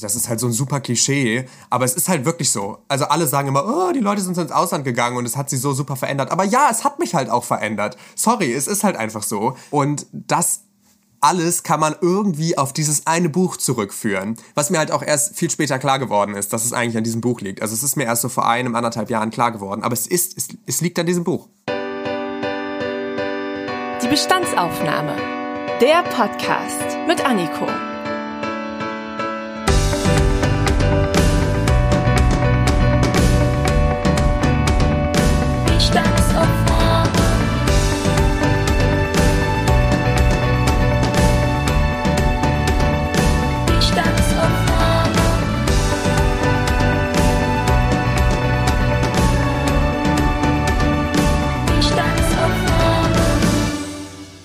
[0.00, 2.78] das ist halt so ein super Klischee, aber es ist halt wirklich so.
[2.88, 5.58] Also alle sagen immer, oh, die Leute sind ins Ausland gegangen und es hat sie
[5.58, 6.30] so super verändert.
[6.30, 7.96] Aber ja, es hat mich halt auch verändert.
[8.14, 9.56] Sorry, es ist halt einfach so.
[9.70, 10.62] Und das
[11.20, 14.36] alles kann man irgendwie auf dieses eine Buch zurückführen.
[14.54, 17.20] Was mir halt auch erst viel später klar geworden ist, dass es eigentlich an diesem
[17.20, 17.62] Buch liegt.
[17.62, 19.84] Also es ist mir erst so vor einem, anderthalb Jahren klar geworden.
[19.84, 21.48] Aber es ist, es, es liegt an diesem Buch.
[24.02, 25.16] Die Bestandsaufnahme.
[25.80, 27.91] Der Podcast mit Anniko.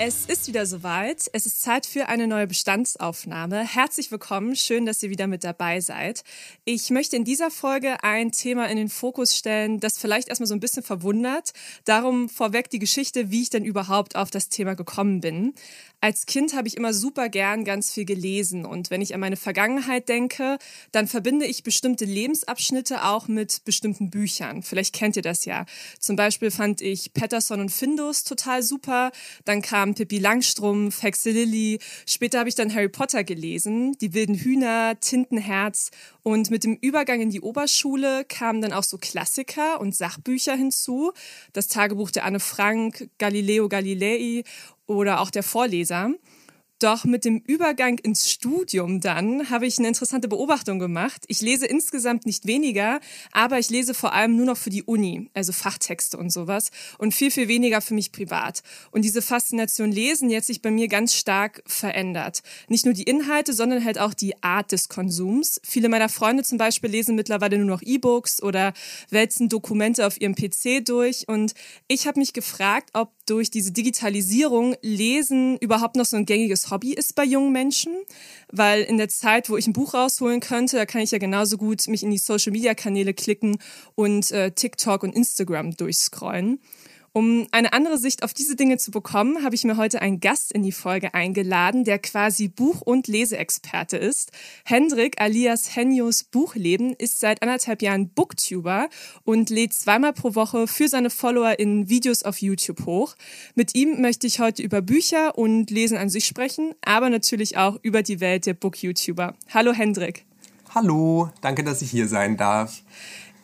[0.07, 1.29] Es ist wieder soweit.
[1.33, 3.67] Es ist Zeit für eine neue Bestandsaufnahme.
[3.67, 4.55] Herzlich willkommen.
[4.55, 6.23] Schön, dass ihr wieder mit dabei seid.
[6.63, 10.53] Ich möchte in dieser Folge ein Thema in den Fokus stellen, das vielleicht erstmal so
[10.53, 11.51] ein bisschen verwundert.
[11.83, 15.53] Darum vorweg die Geschichte, wie ich denn überhaupt auf das Thema gekommen bin.
[15.99, 19.35] Als Kind habe ich immer super gern ganz viel gelesen und wenn ich an meine
[19.35, 20.59] Vergangenheit denke,
[20.91, 24.61] dann verbinde ich bestimmte Lebensabschnitte auch mit bestimmten Büchern.
[24.61, 25.65] Vielleicht kennt ihr das ja.
[25.99, 29.11] Zum Beispiel fand ich Patterson und Findus total super.
[29.43, 31.79] Dann kam Pippi Langstrumpf, Hexe Lilly.
[32.05, 35.89] Später habe ich dann Harry Potter gelesen, Die wilden Hühner, Tintenherz
[36.21, 41.13] und mit dem Übergang in die Oberschule kamen dann auch so Klassiker und Sachbücher hinzu.
[41.53, 44.43] Das Tagebuch der Anne Frank, Galileo Galilei
[44.85, 46.11] oder auch der Vorleser.
[46.79, 51.23] Doch mit dem Übergang ins Studium dann habe ich eine interessante Beobachtung gemacht.
[51.27, 52.99] Ich lese insgesamt nicht weniger,
[53.31, 57.15] aber ich lese vor allem nur noch für die Uni, also Fachtexte und sowas und
[57.15, 58.61] viel, viel weniger für mich privat.
[58.91, 62.43] Und diese Faszination Lesen jetzt sich bei mir ganz stark verändert.
[62.67, 65.59] Nicht nur die Inhalte, sondern halt auch die Art des Konsums.
[65.63, 68.73] Viele meiner Freunde zum Beispiel lesen mittlerweile nur noch E-Books oder
[69.09, 71.27] wälzen Dokumente auf ihrem PC durch.
[71.27, 71.53] Und
[71.87, 76.93] ich habe mich gefragt, ob durch diese Digitalisierung Lesen überhaupt noch so ein gängiges Hobby
[76.93, 77.93] ist bei jungen Menschen,
[78.51, 81.57] weil in der Zeit, wo ich ein Buch rausholen könnte, da kann ich ja genauso
[81.57, 83.57] gut mich in die Social-Media-Kanäle klicken
[83.95, 86.59] und äh, TikTok und Instagram durchscrollen.
[87.17, 90.51] Um eine andere Sicht auf diese Dinge zu bekommen, habe ich mir heute einen Gast
[90.51, 94.31] in die Folge eingeladen, der quasi Buch- und Leseexperte ist.
[94.63, 98.87] Hendrik alias Henios Buchleben ist seit anderthalb Jahren Booktuber
[99.23, 103.15] und lädt zweimal pro Woche für seine Follower in Videos auf YouTube hoch.
[103.55, 107.79] Mit ihm möchte ich heute über Bücher und Lesen an sich sprechen, aber natürlich auch
[107.81, 109.33] über die Welt der Book-YouTuber.
[109.51, 110.23] Hallo Hendrik.
[110.75, 112.83] Hallo, danke, dass ich hier sein darf.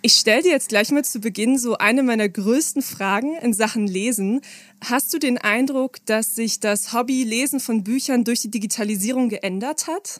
[0.05, 3.87] Ich stelle dir jetzt gleich mal zu Beginn so eine meiner größten Fragen in Sachen
[3.87, 4.41] Lesen.
[4.83, 9.87] Hast du den Eindruck, dass sich das Hobby Lesen von Büchern durch die Digitalisierung geändert
[9.87, 10.19] hat?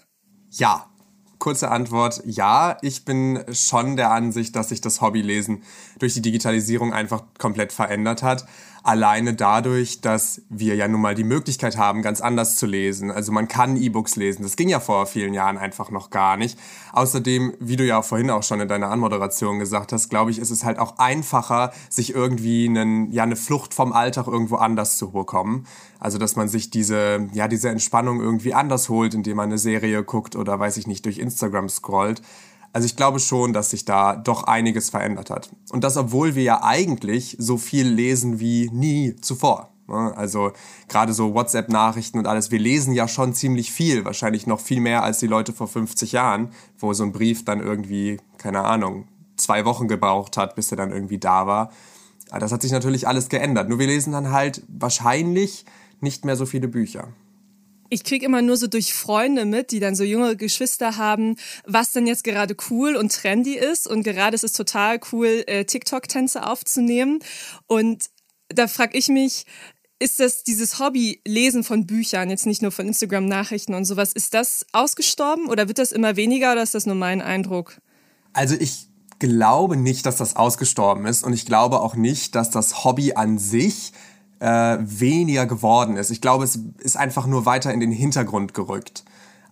[0.51, 0.89] Ja.
[1.38, 5.63] Kurze Antwort, ja, ich bin schon der Ansicht, dass sich das Hobbylesen
[5.99, 8.45] durch die Digitalisierung einfach komplett verändert hat
[8.83, 13.11] alleine dadurch, dass wir ja nun mal die Möglichkeit haben, ganz anders zu lesen.
[13.11, 14.44] Also man kann E-Books lesen.
[14.44, 16.59] Das ging ja vor vielen Jahren einfach noch gar nicht.
[16.91, 20.51] Außerdem, wie du ja vorhin auch schon in deiner Anmoderation gesagt hast, glaube ich, ist
[20.51, 25.11] es halt auch einfacher, sich irgendwie einen, ja, eine Flucht vom Alltag irgendwo anders zu
[25.11, 25.66] bekommen.
[25.99, 30.03] Also, dass man sich diese, ja, diese Entspannung irgendwie anders holt, indem man eine Serie
[30.03, 32.22] guckt oder weiß ich nicht, durch Instagram scrollt.
[32.73, 35.51] Also ich glaube schon, dass sich da doch einiges verändert hat.
[35.72, 39.69] Und das, obwohl wir ja eigentlich so viel lesen wie nie zuvor.
[39.88, 40.11] Ne?
[40.17, 40.51] Also
[40.88, 42.50] gerade so WhatsApp-Nachrichten und alles.
[42.50, 46.13] Wir lesen ja schon ziemlich viel, wahrscheinlich noch viel mehr als die Leute vor 50
[46.13, 49.07] Jahren, wo so ein Brief dann irgendwie, keine Ahnung,
[49.38, 51.72] zwei Wochen gebraucht hat, bis er dann irgendwie da war.
[52.31, 53.69] Das hat sich natürlich alles geändert.
[53.69, 55.66] Nur wir lesen dann halt wahrscheinlich
[56.01, 57.09] nicht mehr so viele Bücher
[57.93, 61.91] ich kriege immer nur so durch Freunde mit, die dann so junge Geschwister haben, was
[61.91, 63.87] denn jetzt gerade cool und trendy ist.
[63.87, 67.19] Und gerade ist es total cool, äh, TikTok-Tänze aufzunehmen.
[67.67, 68.05] Und
[68.49, 69.45] da frage ich mich,
[69.99, 74.33] ist das dieses Hobby Lesen von Büchern, jetzt nicht nur von Instagram-Nachrichten und sowas, ist
[74.33, 77.79] das ausgestorben oder wird das immer weniger oder ist das nur mein Eindruck?
[78.34, 78.89] Also ich
[79.19, 83.37] glaube nicht, dass das ausgestorben ist und ich glaube auch nicht, dass das Hobby an
[83.37, 83.93] sich
[84.43, 86.09] äh, weniger geworden ist.
[86.09, 89.05] Ich glaube, es ist einfach nur weiter in den Hintergrund gerückt.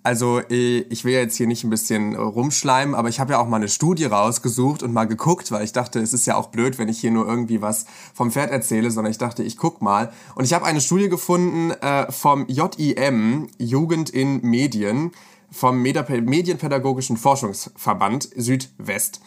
[0.03, 3.47] Also äh, ich will jetzt hier nicht ein bisschen rumschleimen, aber ich habe ja auch
[3.47, 6.77] mal eine Studie rausgesucht und mal geguckt, weil ich dachte, es ist ja auch blöd,
[6.77, 10.11] wenn ich hier nur irgendwie was vom Pferd erzähle, sondern ich dachte, ich guck mal.
[10.35, 15.11] Und ich habe eine Studie gefunden äh, vom JIM, Jugend in Medien,
[15.51, 19.21] vom Medienpädagogischen Forschungsverband Südwest.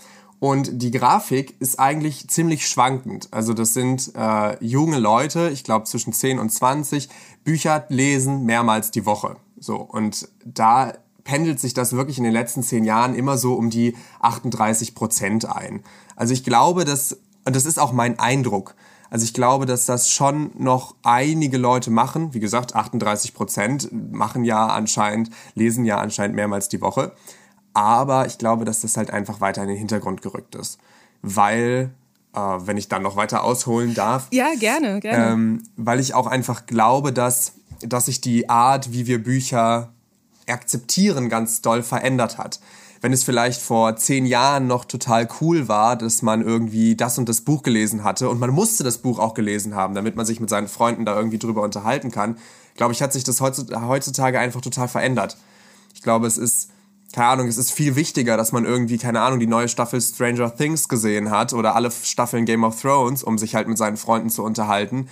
[0.44, 3.28] Und die Grafik ist eigentlich ziemlich schwankend.
[3.30, 7.08] Also das sind äh, junge Leute, ich glaube zwischen 10 und 20,
[7.44, 9.36] Bücher lesen mehrmals die Woche.
[9.58, 10.92] So, und da
[11.24, 15.46] pendelt sich das wirklich in den letzten zehn Jahren immer so um die 38 Prozent
[15.46, 15.82] ein.
[16.14, 18.74] Also ich glaube, dass, und das ist auch mein Eindruck,
[19.08, 22.34] also ich glaube, dass das schon noch einige Leute machen.
[22.34, 27.12] Wie gesagt, 38 Prozent machen ja anscheinend, lesen ja anscheinend mehrmals die Woche.
[27.74, 30.78] Aber ich glaube, dass das halt einfach weiter in den Hintergrund gerückt ist.
[31.22, 31.90] Weil,
[32.34, 34.28] äh, wenn ich dann noch weiter ausholen darf.
[34.30, 35.32] Ja, gerne, gerne.
[35.32, 39.92] Ähm, weil ich auch einfach glaube, dass, dass sich die Art, wie wir Bücher
[40.46, 42.60] akzeptieren, ganz doll verändert hat
[43.04, 47.28] wenn es vielleicht vor zehn Jahren noch total cool war, dass man irgendwie das und
[47.28, 50.40] das Buch gelesen hatte und man musste das Buch auch gelesen haben, damit man sich
[50.40, 52.38] mit seinen Freunden da irgendwie drüber unterhalten kann,
[52.76, 55.36] glaube ich, hat sich das heutzutage einfach total verändert.
[55.92, 56.70] Ich glaube, es ist,
[57.14, 60.54] keine Ahnung, es ist viel wichtiger, dass man irgendwie, keine Ahnung, die neue Staffel Stranger
[60.54, 64.30] Things gesehen hat oder alle Staffeln Game of Thrones, um sich halt mit seinen Freunden
[64.30, 65.08] zu unterhalten,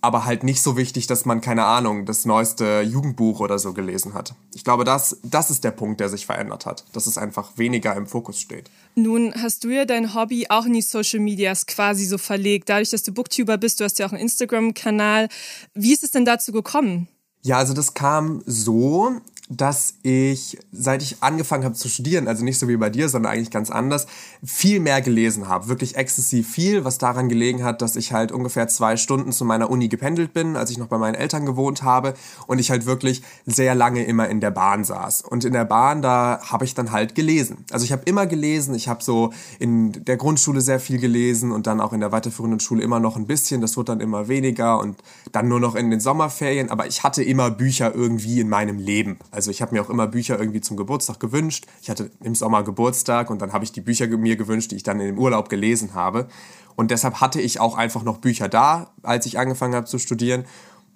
[0.00, 4.14] aber halt nicht so wichtig, dass man, keine Ahnung, das neueste Jugendbuch oder so gelesen
[4.14, 4.36] hat.
[4.54, 7.96] Ich glaube, das, das ist der Punkt, der sich verändert hat, dass es einfach weniger
[7.96, 8.70] im Fokus steht.
[8.94, 12.68] Nun hast du ja dein Hobby auch in die Social Medias quasi so verlegt.
[12.68, 15.28] Dadurch, dass du Booktuber bist, du hast ja auch einen Instagram-Kanal.
[15.74, 17.08] Wie ist es denn dazu gekommen?
[17.46, 22.58] Ja, also das kam so, dass ich, seit ich angefangen habe zu studieren, also nicht
[22.58, 24.06] so wie bei dir, sondern eigentlich ganz anders,
[24.44, 25.68] viel mehr gelesen habe.
[25.68, 29.70] Wirklich exzessiv viel, was daran gelegen hat, dass ich halt ungefähr zwei Stunden zu meiner
[29.70, 32.14] Uni gependelt bin, als ich noch bei meinen Eltern gewohnt habe
[32.46, 35.22] und ich halt wirklich sehr lange immer in der Bahn saß.
[35.22, 37.64] Und in der Bahn, da habe ich dann halt gelesen.
[37.70, 41.68] Also ich habe immer gelesen, ich habe so in der Grundschule sehr viel gelesen und
[41.68, 43.60] dann auch in der weiterführenden Schule immer noch ein bisschen.
[43.60, 44.96] Das wurde dann immer weniger und
[45.30, 46.70] dann nur noch in den Sommerferien.
[46.70, 49.18] Aber ich hatte immer Bücher irgendwie in meinem Leben.
[49.36, 51.66] Also ich habe mir auch immer Bücher irgendwie zum Geburtstag gewünscht.
[51.82, 54.82] Ich hatte im Sommer Geburtstag und dann habe ich die Bücher mir gewünscht, die ich
[54.82, 56.26] dann im Urlaub gelesen habe.
[56.74, 60.46] Und deshalb hatte ich auch einfach noch Bücher da, als ich angefangen habe zu studieren.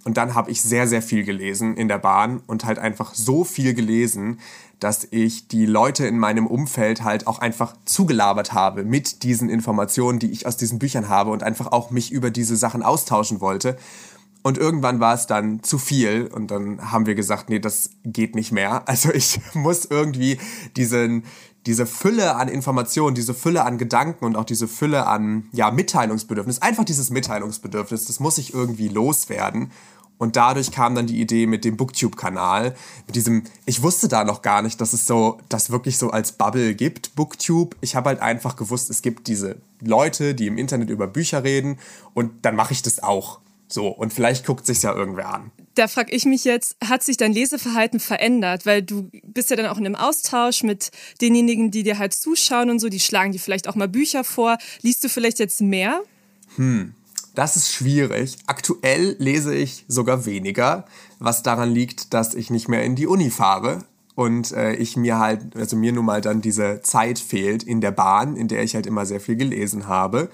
[0.05, 3.45] Und dann habe ich sehr, sehr viel gelesen in der Bahn und halt einfach so
[3.45, 4.41] viel gelesen,
[4.79, 10.19] dass ich die Leute in meinem Umfeld halt auch einfach zugelabert habe mit diesen Informationen,
[10.19, 13.77] die ich aus diesen Büchern habe und einfach auch mich über diese Sachen austauschen wollte.
[14.43, 18.35] Und irgendwann war es dann zu viel und dann haben wir gesagt, nee, das geht
[18.35, 18.85] nicht mehr.
[18.91, 20.39] Also ich muss irgendwie
[20.77, 21.25] diesen,
[21.67, 26.63] diese Fülle an Informationen, diese Fülle an Gedanken und auch diese Fülle an ja, Mitteilungsbedürfnis,
[26.63, 29.71] einfach dieses Mitteilungsbedürfnis, das muss ich irgendwie loswerden.
[30.21, 32.75] Und dadurch kam dann die Idee mit dem Booktube-Kanal,
[33.07, 36.33] mit diesem, ich wusste da noch gar nicht, dass es so, das wirklich so als
[36.33, 37.75] Bubble gibt, Booktube.
[37.81, 41.79] Ich habe halt einfach gewusst, es gibt diese Leute, die im Internet über Bücher reden
[42.13, 43.41] und dann mache ich das auch.
[43.73, 45.53] So, und vielleicht guckt sich ja irgendwer an.
[45.75, 48.67] Da frage ich mich jetzt, hat sich dein Leseverhalten verändert?
[48.67, 50.91] Weil du bist ja dann auch in einem Austausch mit
[51.21, 54.59] denjenigen, die dir halt zuschauen und so, die schlagen dir vielleicht auch mal Bücher vor.
[54.83, 56.03] Liest du vielleicht jetzt mehr?
[56.57, 56.95] Hm,
[57.35, 58.37] das ist schwierig.
[58.47, 60.85] Aktuell lese ich sogar weniger,
[61.21, 63.85] was daran liegt, dass ich nicht mehr in die Uni fahre
[64.17, 67.93] und äh, ich mir halt, also mir nun mal dann diese Zeit fehlt in der
[67.93, 70.29] Bahn, in der ich halt immer sehr viel gelesen habe.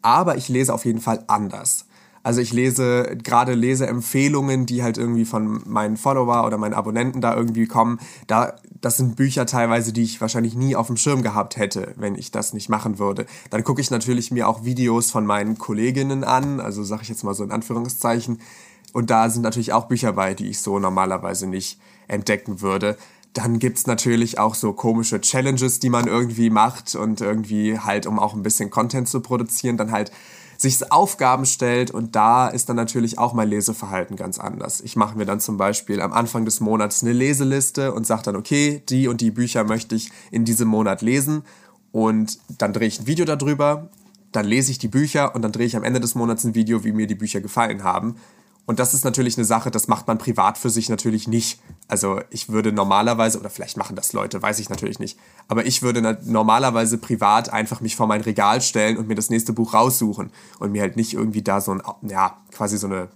[0.00, 1.87] Aber ich lese auf jeden Fall anders.
[2.22, 7.34] Also ich lese gerade Leseempfehlungen, die halt irgendwie von meinen Follower oder meinen Abonnenten da
[7.34, 7.98] irgendwie kommen.
[8.26, 12.14] Da, das sind Bücher teilweise, die ich wahrscheinlich nie auf dem Schirm gehabt hätte, wenn
[12.14, 13.26] ich das nicht machen würde.
[13.50, 17.24] Dann gucke ich natürlich mir auch Videos von meinen Kolleginnen an, also sage ich jetzt
[17.24, 18.40] mal so in Anführungszeichen.
[18.92, 21.78] Und da sind natürlich auch Bücher bei, die ich so normalerweise nicht
[22.08, 22.96] entdecken würde.
[23.38, 28.18] Dann gibt's natürlich auch so komische Challenges, die man irgendwie macht und irgendwie halt, um
[28.18, 30.10] auch ein bisschen Content zu produzieren, dann halt
[30.56, 34.80] sich Aufgaben stellt und da ist dann natürlich auch mein Leseverhalten ganz anders.
[34.80, 38.34] Ich mache mir dann zum Beispiel am Anfang des Monats eine Leseliste und sage dann,
[38.34, 41.44] okay, die und die Bücher möchte ich in diesem Monat lesen
[41.92, 43.88] und dann drehe ich ein Video darüber,
[44.32, 46.82] dann lese ich die Bücher und dann drehe ich am Ende des Monats ein Video,
[46.82, 48.16] wie mir die Bücher gefallen haben.
[48.68, 51.58] Und das ist natürlich eine Sache, das macht man privat für sich natürlich nicht.
[51.88, 55.80] Also ich würde normalerweise, oder vielleicht machen das Leute, weiß ich natürlich nicht, aber ich
[55.80, 60.30] würde normalerweise privat einfach mich vor mein Regal stellen und mir das nächste Buch raussuchen
[60.58, 63.08] und mir halt nicht irgendwie da so ein, ja, quasi so eine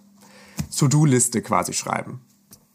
[0.75, 2.23] To-Do-Liste quasi schreiben.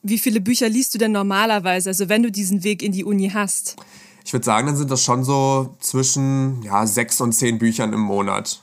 [0.04, 3.32] Wie viele Bücher liest du denn normalerweise, also wenn du diesen Weg in die Uni
[3.34, 3.76] hast?
[4.24, 8.02] Ich würde sagen, dann sind das schon so zwischen ja, sechs und zehn Büchern im
[8.02, 8.62] Monat.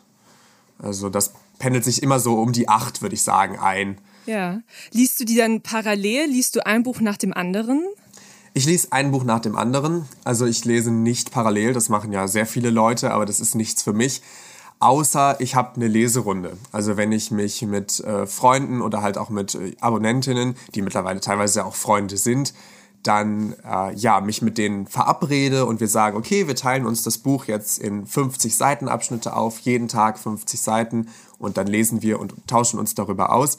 [0.79, 1.33] Also das
[1.65, 3.97] pendelt sich immer so um die acht, würde ich sagen, ein.
[4.27, 4.61] Ja.
[4.93, 6.27] Liest du die dann parallel?
[6.27, 7.83] Liest du ein Buch nach dem anderen?
[8.53, 10.05] Ich lese ein Buch nach dem anderen.
[10.25, 13.83] Also ich lese nicht parallel, das machen ja sehr viele Leute, aber das ist nichts
[13.83, 14.21] für mich.
[14.79, 16.59] Außer ich habe eine Leserunde.
[16.71, 21.21] Also wenn ich mich mit äh, Freunden oder halt auch mit äh, Abonnentinnen, die mittlerweile
[21.21, 22.53] teilweise auch Freunde sind,
[23.05, 27.19] dann äh, ja mich mit denen verabrede und wir sagen, okay, wir teilen uns das
[27.19, 31.09] Buch jetzt in 50 Seitenabschnitte auf, jeden Tag 50 Seiten
[31.39, 33.59] und dann lesen wir und tauschen uns darüber aus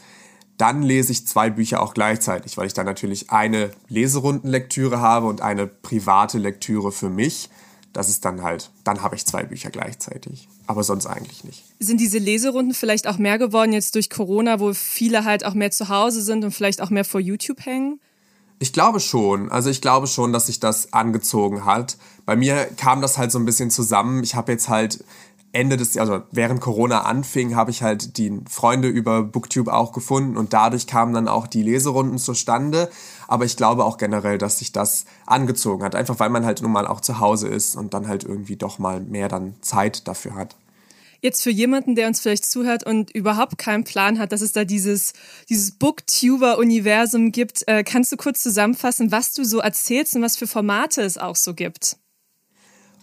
[0.57, 5.41] dann lese ich zwei Bücher auch gleichzeitig, weil ich dann natürlich eine Leserundenlektüre habe und
[5.41, 7.49] eine private Lektüre für mich.
[7.93, 10.47] Das ist dann halt, dann habe ich zwei Bücher gleichzeitig.
[10.67, 11.63] Aber sonst eigentlich nicht.
[11.79, 15.71] Sind diese Leserunden vielleicht auch mehr geworden jetzt durch Corona, wo viele halt auch mehr
[15.71, 17.99] zu Hause sind und vielleicht auch mehr vor YouTube hängen?
[18.59, 19.51] Ich glaube schon.
[19.51, 21.97] Also ich glaube schon, dass sich das angezogen hat.
[22.25, 24.23] Bei mir kam das halt so ein bisschen zusammen.
[24.23, 25.03] Ich habe jetzt halt
[25.55, 30.35] Ende des, also während Corona anfing, habe ich halt die Freunde über Booktube auch gefunden
[30.35, 32.89] und dadurch kamen dann auch die Leserunden zustande.
[33.27, 36.73] Aber ich glaube auch generell, dass sich das angezogen hat, einfach weil man halt nun
[36.73, 40.35] mal auch zu Hause ist und dann halt irgendwie doch mal mehr dann Zeit dafür
[40.35, 40.55] hat.
[41.21, 44.65] Jetzt für jemanden, der uns vielleicht zuhört und überhaupt keinen Plan hat, dass es da
[44.65, 45.13] dieses,
[45.49, 50.47] dieses Booktuber-Universum gibt, äh, kannst du kurz zusammenfassen, was du so erzählst und was für
[50.47, 51.97] Formate es auch so gibt?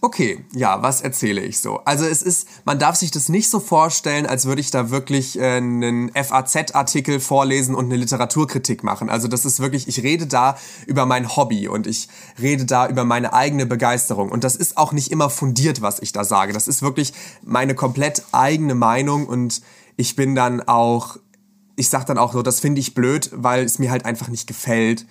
[0.05, 1.79] Okay, ja, was erzähle ich so?
[1.85, 5.39] Also es ist, man darf sich das nicht so vorstellen, als würde ich da wirklich
[5.39, 9.09] äh, einen FAZ-Artikel vorlesen und eine Literaturkritik machen.
[9.09, 10.57] Also das ist wirklich, ich rede da
[10.87, 14.29] über mein Hobby und ich rede da über meine eigene Begeisterung.
[14.29, 16.51] Und das ist auch nicht immer fundiert, was ich da sage.
[16.51, 19.61] Das ist wirklich meine komplett eigene Meinung und
[19.95, 21.15] ich bin dann auch,
[21.77, 24.47] ich sag dann auch so, das finde ich blöd, weil es mir halt einfach nicht
[24.47, 25.05] gefällt.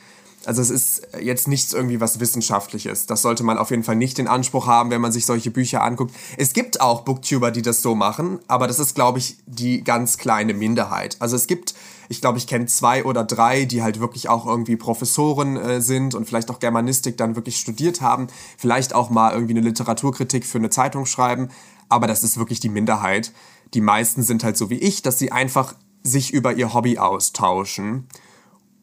[0.45, 3.07] Also es ist jetzt nichts irgendwie was Wissenschaftliches.
[3.07, 5.83] Das sollte man auf jeden Fall nicht in Anspruch haben, wenn man sich solche Bücher
[5.83, 6.15] anguckt.
[6.37, 10.19] Es gibt auch Booktuber, die das so machen, aber das ist, glaube ich, die ganz
[10.19, 11.17] kleine Minderheit.
[11.21, 11.75] Also es gibt,
[12.09, 16.15] ich glaube, ich kenne zwei oder drei, die halt wirklich auch irgendwie Professoren äh, sind
[16.15, 18.27] und vielleicht auch Germanistik dann wirklich studiert haben,
[18.59, 21.49] vielleicht auch mal irgendwie eine Literaturkritik für eine Zeitung schreiben,
[21.89, 23.33] aber das ist wirklich die Minderheit.
[23.75, 28.09] Die meisten sind halt so wie ich, dass sie einfach sich über ihr Hobby austauschen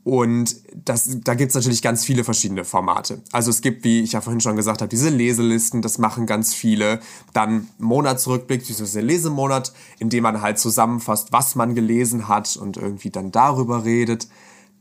[0.04, 3.22] und das, da gibt es natürlich ganz viele verschiedene Formate.
[3.32, 6.54] Also es gibt, wie ich ja vorhin schon gesagt habe, diese Leselisten, das machen ganz
[6.54, 7.00] viele.
[7.34, 13.10] Dann Monatsrückblick, dieser Lesemonat, in dem man halt zusammenfasst, was man gelesen hat und irgendwie
[13.10, 14.30] dann darüber redet.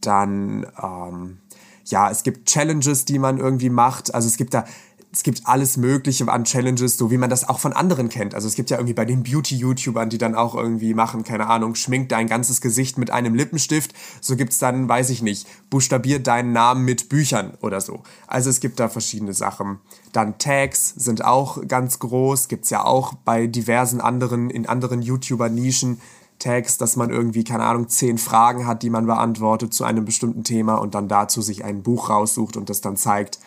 [0.01, 1.39] Dann, ähm,
[1.87, 4.15] ja, es gibt Challenges, die man irgendwie macht.
[4.15, 4.65] Also es gibt da
[5.11, 8.35] es gibt alles Mögliche an Challenges, so wie man das auch von anderen kennt.
[8.35, 11.75] Also es gibt ja irgendwie bei den Beauty-YouTubern, die dann auch irgendwie machen, keine Ahnung,
[11.75, 13.95] schminkt dein ganzes Gesicht mit einem Lippenstift.
[14.21, 18.03] So gibt's dann, weiß ich nicht, buchstabiert deinen Namen mit Büchern oder so.
[18.27, 19.79] Also es gibt da verschiedene Sachen.
[20.13, 26.01] Dann Tags sind auch ganz groß, gibt's ja auch bei diversen anderen, in anderen YouTuber-Nischen.
[26.39, 30.45] Tags, dass man irgendwie, keine Ahnung, zehn Fragen hat, die man beantwortet zu einem bestimmten
[30.45, 33.41] Thema und dann dazu sich ein Buch raussucht und das dann zeigt.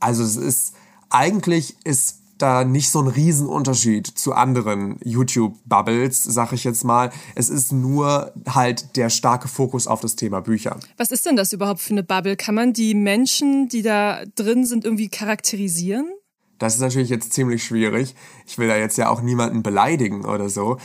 [0.00, 0.74] Also es ist,
[1.10, 7.10] eigentlich ist da nicht so ein Riesenunterschied zu anderen YouTube-Bubbles, sag ich jetzt mal.
[7.34, 10.78] Es ist nur halt der starke Fokus auf das Thema Bücher.
[10.98, 12.36] Was ist denn das überhaupt für eine Bubble?
[12.36, 16.12] Kann man die Menschen, die da drin sind, irgendwie charakterisieren?
[16.58, 18.14] Das ist natürlich jetzt ziemlich schwierig.
[18.46, 20.78] Ich will da jetzt ja auch niemanden beleidigen oder so.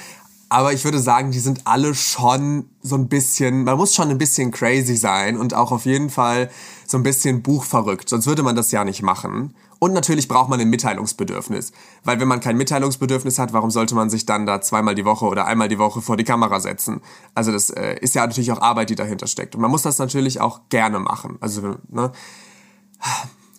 [0.50, 4.18] Aber ich würde sagen, die sind alle schon so ein bisschen, man muss schon ein
[4.18, 6.50] bisschen crazy sein und auch auf jeden Fall
[6.86, 8.10] so ein bisschen buchverrückt.
[8.10, 9.54] Sonst würde man das ja nicht machen.
[9.84, 11.72] Und natürlich braucht man ein Mitteilungsbedürfnis.
[12.04, 15.26] Weil wenn man kein Mitteilungsbedürfnis hat, warum sollte man sich dann da zweimal die Woche
[15.26, 17.02] oder einmal die Woche vor die Kamera setzen?
[17.34, 19.56] Also das äh, ist ja natürlich auch Arbeit, die dahinter steckt.
[19.56, 21.40] Und man muss das natürlich auch gerne machen.
[21.42, 22.12] Also, ne?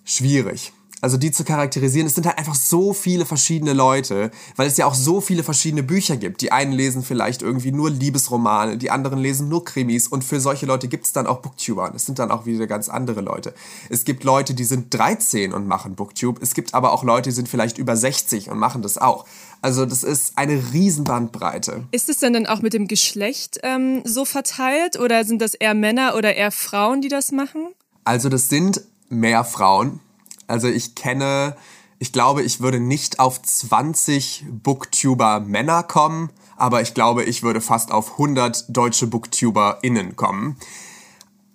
[0.04, 4.76] Schwierig also die zu charakterisieren, es sind halt einfach so viele verschiedene Leute, weil es
[4.76, 6.40] ja auch so viele verschiedene Bücher gibt.
[6.40, 10.64] Die einen lesen vielleicht irgendwie nur Liebesromane, die anderen lesen nur Krimis und für solche
[10.64, 11.90] Leute gibt es dann auch Booktuber.
[11.92, 13.52] Das sind dann auch wieder ganz andere Leute.
[13.90, 16.40] Es gibt Leute, die sind 13 und machen Booktube.
[16.40, 19.26] Es gibt aber auch Leute, die sind vielleicht über 60 und machen das auch.
[19.60, 21.82] Also das ist eine Riesenbandbreite.
[21.90, 25.74] Ist es denn dann auch mit dem Geschlecht ähm, so verteilt oder sind das eher
[25.74, 27.66] Männer oder eher Frauen, die das machen?
[28.04, 29.98] Also das sind mehr Frauen
[30.46, 31.56] also ich kenne,
[31.98, 37.60] ich glaube, ich würde nicht auf 20 Booktuber Männer kommen, aber ich glaube, ich würde
[37.60, 40.56] fast auf 100 deutsche BooktuberInnen kommen.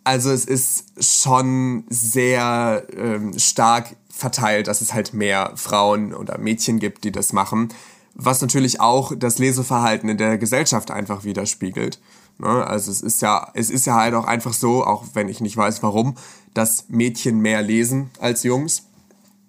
[0.04, 6.80] Also es ist schon sehr ähm, stark verteilt, dass es halt mehr Frauen oder Mädchen
[6.80, 7.70] gibt, die das machen,
[8.14, 12.00] was natürlich auch das Leseverhalten in der Gesellschaft einfach widerspiegelt.
[12.40, 12.66] Ne?
[12.66, 15.58] Also es ist ja, es ist ja halt auch einfach so, auch wenn ich nicht
[15.58, 16.16] weiß warum,
[16.58, 18.88] dass Mädchen mehr lesen als Jungs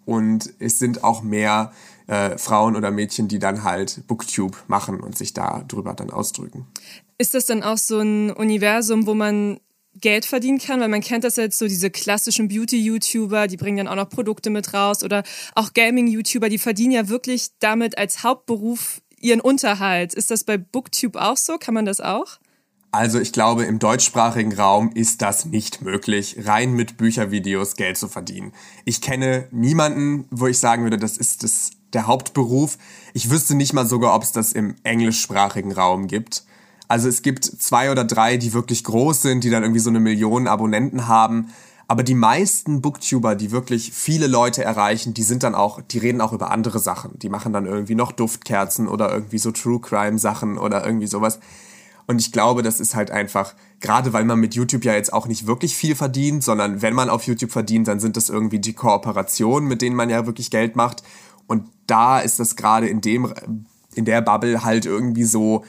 [0.04, 1.72] und es sind auch mehr
[2.06, 6.66] äh, Frauen oder Mädchen, die dann halt Booktube machen und sich da drüber dann ausdrücken.
[7.16, 9.58] Ist das dann auch so ein Universum, wo man
[9.94, 13.88] Geld verdienen kann, weil man kennt das jetzt so, diese klassischen Beauty-YouTuber, die bringen dann
[13.88, 15.24] auch noch Produkte mit raus oder
[15.54, 20.14] auch Gaming-YouTuber, die verdienen ja wirklich damit als Hauptberuf ihren Unterhalt.
[20.14, 21.56] Ist das bei Booktube auch so?
[21.58, 22.38] Kann man das auch?
[22.90, 28.09] Also ich glaube, im deutschsprachigen Raum ist das nicht möglich, rein mit Büchervideos Geld zu
[28.09, 28.52] verdienen.
[28.87, 32.78] Ich kenne niemanden, wo ich sagen würde, das ist das, der Hauptberuf.
[33.12, 36.45] Ich wüsste nicht mal sogar, ob es das im englischsprachigen Raum gibt.
[36.88, 40.00] Also es gibt zwei oder drei, die wirklich groß sind, die dann irgendwie so eine
[40.00, 41.52] Million Abonnenten haben.
[41.88, 46.23] Aber die meisten Booktuber, die wirklich viele Leute erreichen, die sind dann auch, die reden
[46.23, 47.18] auch über andere Sachen.
[47.18, 51.38] Die machen dann irgendwie noch Duftkerzen oder irgendwie so True Crime Sachen oder irgendwie sowas.
[52.08, 55.26] Und ich glaube, das ist halt einfach, gerade weil man mit YouTube ja jetzt auch
[55.26, 58.72] nicht wirklich viel verdient, sondern wenn man auf YouTube verdient, dann sind das irgendwie die
[58.72, 61.02] Kooperationen, mit denen man ja wirklich Geld macht.
[61.46, 63.32] Und da ist das gerade in dem,
[63.94, 65.66] in der Bubble halt irgendwie so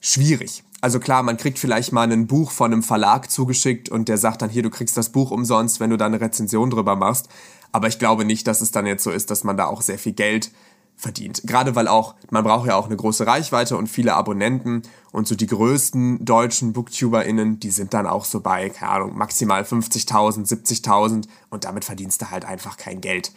[0.00, 0.64] schwierig.
[0.80, 4.40] Also klar, man kriegt vielleicht mal ein Buch von einem Verlag zugeschickt und der sagt
[4.40, 7.28] dann hier, du kriegst das Buch umsonst, wenn du da eine Rezension drüber machst.
[7.72, 9.98] Aber ich glaube nicht, dass es dann jetzt so ist, dass man da auch sehr
[9.98, 10.50] viel Geld
[10.96, 11.42] verdient.
[11.44, 14.82] Gerade weil auch, man braucht ja auch eine große Reichweite und viele Abonnenten
[15.12, 19.62] und so die größten deutschen BooktuberInnen, die sind dann auch so bei, keine Ahnung, maximal
[19.62, 23.32] 50.000, 70.000 und damit verdienst du halt einfach kein Geld.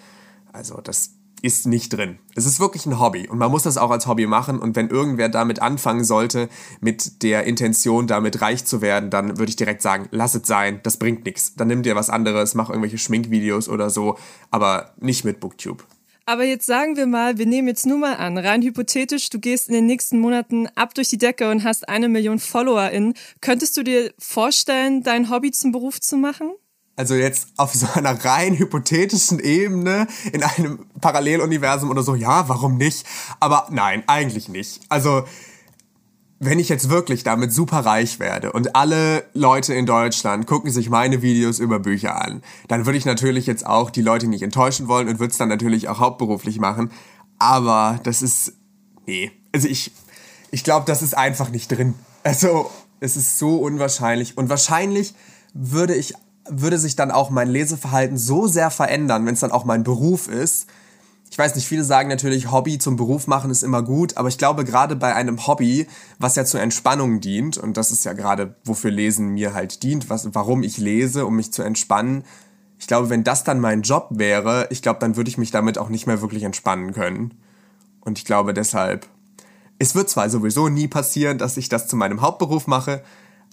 [0.54, 1.12] Also das,
[1.42, 2.18] ist nicht drin.
[2.36, 4.90] Es ist wirklich ein Hobby und man muss das auch als Hobby machen und wenn
[4.90, 6.50] irgendwer damit anfangen sollte,
[6.82, 10.80] mit der Intention, damit reich zu werden, dann würde ich direkt sagen, lass es sein,
[10.84, 11.56] das bringt nichts.
[11.56, 14.18] Dann nimm dir was anderes, mach irgendwelche Schminkvideos oder so,
[14.50, 15.84] aber nicht mit Booktube.
[16.30, 19.70] Aber jetzt sagen wir mal, wir nehmen jetzt nur mal an, rein hypothetisch, du gehst
[19.70, 23.14] in den nächsten Monaten ab durch die Decke und hast eine Million FollowerInnen.
[23.40, 26.52] Könntest du dir vorstellen, dein Hobby zum Beruf zu machen?
[26.98, 32.76] Also jetzt auf so einer rein hypothetischen Ebene in einem Paralleluniversum oder so, ja, warum
[32.76, 33.06] nicht?
[33.40, 34.82] Aber nein, eigentlich nicht.
[34.90, 35.24] Also
[36.40, 40.90] wenn ich jetzt wirklich damit super reich werde und alle Leute in Deutschland gucken sich
[40.90, 44.88] meine Videos über Bücher an, dann würde ich natürlich jetzt auch die Leute nicht enttäuschen
[44.88, 46.92] wollen und würde es dann natürlich auch hauptberuflich machen.
[47.40, 48.54] Aber das ist,
[49.06, 49.92] nee, also ich,
[50.52, 51.96] ich glaube, das ist einfach nicht drin.
[52.24, 55.16] Also es ist so unwahrscheinlich und wahrscheinlich
[55.54, 56.14] würde ich
[56.50, 60.28] würde sich dann auch mein Leseverhalten so sehr verändern, wenn es dann auch mein Beruf
[60.30, 60.68] ist.
[61.30, 64.38] Ich weiß nicht, viele sagen natürlich, Hobby zum Beruf machen ist immer gut, aber ich
[64.38, 65.88] glaube gerade bei einem Hobby,
[66.20, 70.10] was ja zur Entspannung dient, und das ist ja gerade, wofür Lesen mir halt dient,
[70.10, 72.24] was, warum ich lese, um mich zu entspannen,
[72.80, 75.78] ich glaube, wenn das dann mein Job wäre, ich glaube, dann würde ich mich damit
[75.78, 77.34] auch nicht mehr wirklich entspannen können.
[78.02, 79.08] Und ich glaube deshalb,
[79.80, 83.04] es wird zwar sowieso nie passieren, dass ich das zu meinem Hauptberuf mache,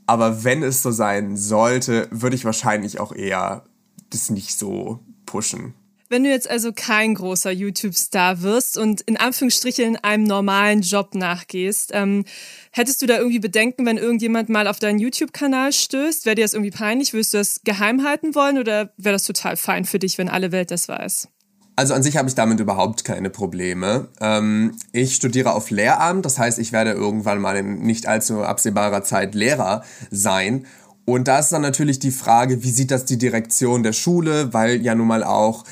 [0.06, 3.64] aber wenn es so sein sollte, würde ich wahrscheinlich auch eher
[4.10, 5.74] das nicht so pushen.
[6.08, 11.90] Wenn du jetzt also kein großer YouTube-Star wirst und in Anführungsstrichen einem normalen Job nachgehst,
[11.94, 12.24] ähm,
[12.70, 16.26] hättest du da irgendwie Bedenken, wenn irgendjemand mal auf deinen YouTube-Kanal stößt?
[16.26, 17.14] Wäre dir das irgendwie peinlich?
[17.14, 20.52] Würdest du das geheim halten wollen oder wäre das total fein für dich, wenn alle
[20.52, 21.28] Welt das weiß?
[21.76, 24.08] Also an sich habe ich damit überhaupt keine Probleme.
[24.20, 29.02] Ähm, ich studiere auf Lehramt, das heißt, ich werde irgendwann mal in nicht allzu absehbarer
[29.02, 30.66] Zeit Lehrer sein.
[31.06, 34.80] Und da ist dann natürlich die Frage, wie sieht das die Direktion der Schule, weil
[34.82, 35.64] ja nun mal auch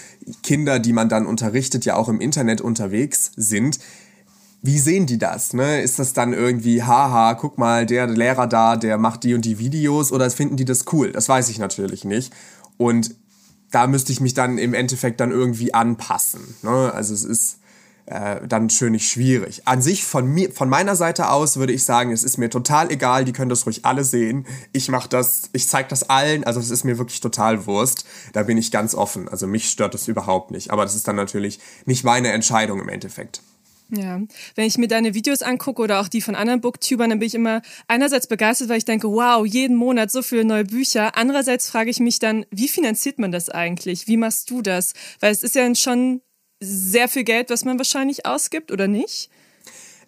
[0.42, 3.78] Kinder, die man dann unterrichtet, ja auch im Internet unterwegs sind.
[4.60, 5.54] Wie sehen die das?
[5.54, 5.80] Ne?
[5.80, 9.58] Ist das dann irgendwie, haha, guck mal, der Lehrer da, der macht die und die
[9.58, 11.12] Videos oder finden die das cool?
[11.12, 12.32] Das weiß ich natürlich nicht.
[12.76, 13.16] Und
[13.70, 16.42] da müsste ich mich dann im Endeffekt dann irgendwie anpassen.
[16.62, 16.92] Ne?
[16.92, 17.58] Also es ist
[18.06, 19.62] äh, dann schön nicht schwierig.
[19.66, 22.90] An sich von mir, von meiner Seite aus würde ich sagen, es ist mir total
[22.90, 24.46] egal, die können das ruhig alle sehen.
[24.72, 28.04] Ich mache das, ich zeige das allen, also es ist mir wirklich total Wurst.
[28.32, 29.28] Da bin ich ganz offen.
[29.28, 30.70] Also mich stört das überhaupt nicht.
[30.70, 33.42] Aber das ist dann natürlich nicht meine Entscheidung im Endeffekt.
[33.94, 34.22] Ja,
[34.54, 37.34] wenn ich mir deine Videos angucke oder auch die von anderen Booktubern, dann bin ich
[37.34, 41.16] immer einerseits begeistert, weil ich denke, wow, jeden Monat so viele neue Bücher.
[41.18, 44.08] Andererseits frage ich mich dann, wie finanziert man das eigentlich?
[44.08, 44.94] Wie machst du das?
[45.20, 46.22] Weil es ist ja schon
[46.62, 49.28] sehr viel Geld, was man wahrscheinlich ausgibt, oder nicht?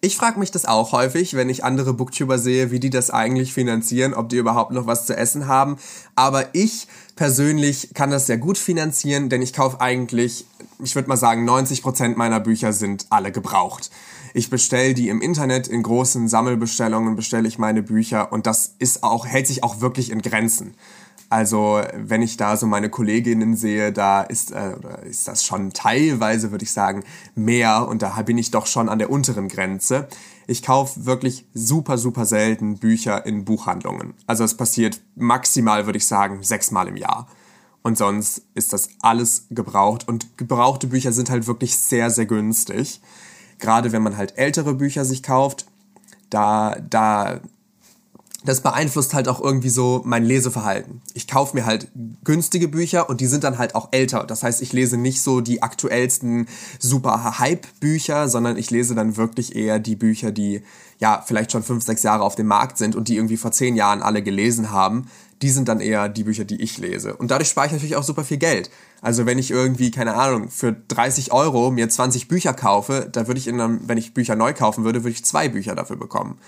[0.01, 3.55] Ich frage mich das auch häufig, wenn ich andere Booktuber sehe, wie die das eigentlich
[3.55, 5.79] finanzieren, ob die überhaupt noch was zu essen haben.
[6.15, 10.45] Aber ich persönlich kann das sehr gut finanzieren, denn ich kaufe eigentlich,
[10.83, 13.91] ich würde mal sagen, 90% meiner Bücher sind alle gebraucht.
[14.35, 19.05] Ich bestelle die im Internet in großen Sammelbestellungen, bestelle ich meine Bücher und das ist
[19.05, 20.75] auch, hält sich auch wirklich in Grenzen.
[21.35, 26.53] Also wenn ich da so meine Kolleginnen sehe, da ist, äh, ist das schon teilweise,
[26.53, 27.03] würde ich sagen,
[27.35, 30.07] mehr und da bin ich doch schon an der unteren Grenze.
[30.47, 34.15] Ich kaufe wirklich super, super selten Bücher in Buchhandlungen.
[34.29, 37.27] Also es passiert maximal, würde ich sagen, sechsmal im Jahr.
[37.83, 43.01] Und sonst ist das alles gebraucht und gebrauchte Bücher sind halt wirklich sehr, sehr günstig.
[43.59, 45.67] Gerade wenn man halt ältere Bücher sich kauft,
[46.31, 47.41] da, da
[48.45, 51.01] das beeinflusst halt auch irgendwie so mein Leseverhalten.
[51.15, 51.89] Ich kaufe mir halt
[52.25, 54.25] günstige Bücher und die sind dann halt auch älter.
[54.25, 56.47] Das heißt, ich lese nicht so die aktuellsten
[56.79, 60.63] super Hype-Bücher, sondern ich lese dann wirklich eher die Bücher, die
[60.99, 63.77] ja vielleicht schon fünf, sechs Jahre auf dem Markt sind und die irgendwie vor zehn
[63.77, 65.07] Jahren alle gelesen haben.
[65.41, 67.17] Die sind dann eher die Bücher, die ich lese.
[67.17, 68.71] Und dadurch spare ich natürlich auch super viel Geld.
[69.01, 73.41] Also wenn ich irgendwie, keine Ahnung, für 30 Euro mir 20 Bücher kaufe, da würde
[73.41, 76.39] ich in einem, wenn ich Bücher neu kaufen würde, würde ich zwei Bücher dafür bekommen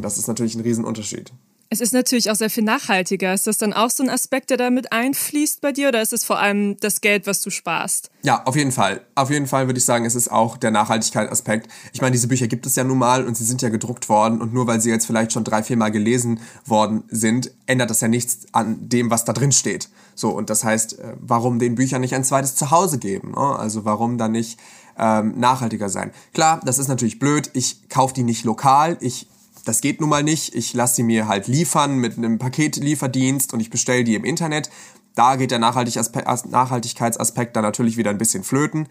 [0.00, 1.32] das ist natürlich ein Riesenunterschied.
[1.70, 3.34] Es ist natürlich auch sehr viel nachhaltiger.
[3.34, 6.24] Ist das dann auch so ein Aspekt, der damit einfließt bei dir oder ist es
[6.24, 8.10] vor allem das Geld, was du sparst?
[8.22, 9.02] Ja, auf jeden Fall.
[9.14, 11.68] Auf jeden Fall würde ich sagen, es ist auch der Nachhaltigkeitsaspekt.
[11.92, 14.40] Ich meine, diese Bücher gibt es ja nun mal und sie sind ja gedruckt worden
[14.40, 18.00] und nur weil sie jetzt vielleicht schon drei, vier Mal gelesen worden sind, ändert das
[18.00, 19.90] ja nichts an dem, was da drin steht.
[20.14, 23.32] So, und das heißt, äh, warum den Büchern nicht ein zweites Zuhause geben?
[23.32, 23.58] Ne?
[23.58, 24.58] Also warum dann nicht
[24.96, 26.12] ähm, nachhaltiger sein?
[26.32, 27.50] Klar, das ist natürlich blöd.
[27.52, 28.96] Ich kaufe die nicht lokal.
[29.00, 29.28] Ich
[29.68, 30.54] das geht nun mal nicht.
[30.54, 34.70] Ich lasse sie mir halt liefern mit einem Paketlieferdienst und ich bestelle die im Internet.
[35.14, 38.88] Da geht der Nachhaltigkeitsaspekt dann natürlich wieder ein bisschen flöten.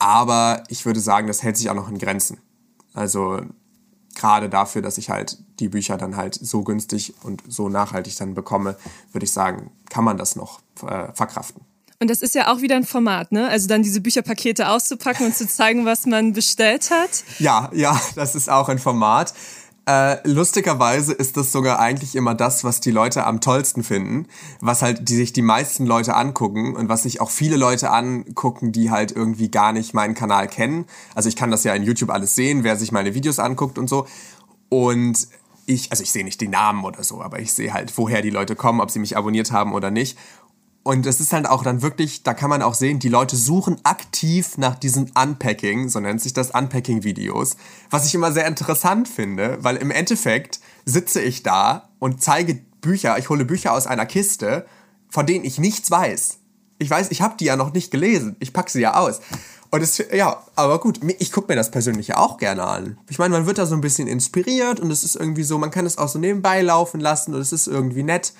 [0.00, 2.38] Aber ich würde sagen, das hält sich auch noch in Grenzen.
[2.94, 3.42] Also
[4.16, 8.34] gerade dafür, dass ich halt die Bücher dann halt so günstig und so nachhaltig dann
[8.34, 8.76] bekomme,
[9.12, 11.62] würde ich sagen, kann man das noch äh, verkraften.
[12.00, 13.48] Und das ist ja auch wieder ein Format, ne?
[13.48, 17.24] Also dann diese Bücherpakete auszupacken und zu zeigen, was man bestellt hat.
[17.40, 19.34] Ja, ja, das ist auch ein Format.
[19.88, 24.26] Äh, lustigerweise ist das sogar eigentlich immer das, was die Leute am tollsten finden,
[24.60, 28.70] was halt die sich die meisten Leute angucken und was sich auch viele Leute angucken,
[28.70, 30.84] die halt irgendwie gar nicht meinen Kanal kennen.
[31.14, 33.88] Also ich kann das ja in YouTube alles sehen, wer sich meine Videos anguckt und
[33.88, 34.06] so.
[34.68, 35.26] Und
[35.64, 38.28] ich, also ich sehe nicht die Namen oder so, aber ich sehe halt, woher die
[38.28, 40.18] Leute kommen, ob sie mich abonniert haben oder nicht.
[40.88, 43.76] Und es ist halt auch dann wirklich, da kann man auch sehen, die Leute suchen
[43.82, 47.58] aktiv nach diesen Unpacking, so nennt sich das Unpacking-Videos,
[47.90, 53.18] was ich immer sehr interessant finde, weil im Endeffekt sitze ich da und zeige Bücher,
[53.18, 54.64] ich hole Bücher aus einer Kiste,
[55.10, 56.38] von denen ich nichts weiß.
[56.78, 59.20] Ich weiß, ich habe die ja noch nicht gelesen, ich packe sie ja aus.
[59.70, 62.96] Und es, ja, aber gut, ich gucke mir das persönlich ja auch gerne an.
[63.10, 65.70] Ich meine, man wird da so ein bisschen inspiriert und es ist irgendwie so, man
[65.70, 68.32] kann es auch so nebenbei laufen lassen und es ist irgendwie nett.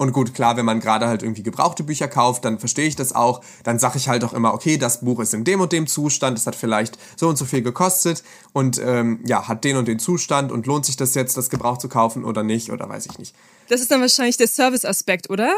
[0.00, 3.14] Und gut, klar, wenn man gerade halt irgendwie gebrauchte Bücher kauft, dann verstehe ich das
[3.14, 3.42] auch.
[3.64, 6.38] Dann sage ich halt auch immer, okay, das Buch ist in dem und dem Zustand,
[6.38, 9.98] es hat vielleicht so und so viel gekostet und ähm, ja, hat den und den
[9.98, 13.18] Zustand und lohnt sich das jetzt, das gebraucht zu kaufen oder nicht oder weiß ich
[13.18, 13.36] nicht.
[13.68, 15.52] Das ist dann wahrscheinlich der Service-Aspekt, oder?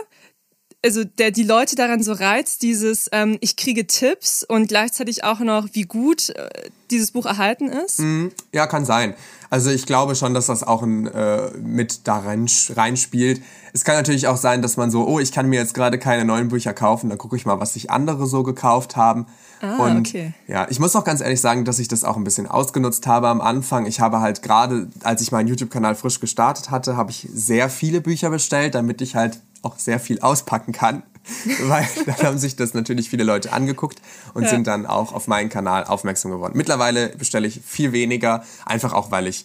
[0.84, 5.40] Also der die Leute daran so reizt, dieses ähm, ich kriege Tipps und gleichzeitig auch
[5.40, 6.48] noch, wie gut äh,
[6.90, 8.00] dieses Buch erhalten ist?
[8.00, 9.14] Mm, ja, kann sein.
[9.48, 13.42] Also ich glaube schon, dass das auch ein, äh, mit da rein, reinspielt.
[13.72, 16.24] Es kann natürlich auch sein, dass man so, oh, ich kann mir jetzt gerade keine
[16.24, 19.26] neuen Bücher kaufen, dann gucke ich mal, was sich andere so gekauft haben.
[19.60, 20.32] Ah, und okay.
[20.48, 23.28] ja, ich muss auch ganz ehrlich sagen, dass ich das auch ein bisschen ausgenutzt habe
[23.28, 23.86] am Anfang.
[23.86, 28.00] Ich habe halt gerade, als ich meinen YouTube-Kanal frisch gestartet hatte, habe ich sehr viele
[28.00, 31.02] Bücher bestellt, damit ich halt auch sehr viel auspacken kann.
[31.62, 34.02] Weil dann haben sich das natürlich viele Leute angeguckt
[34.34, 34.48] und ja.
[34.48, 36.54] sind dann auch auf meinen Kanal aufmerksam geworden.
[36.56, 39.44] Mittlerweile bestelle ich viel weniger, einfach auch, weil ich